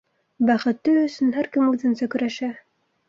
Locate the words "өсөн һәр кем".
1.01-1.69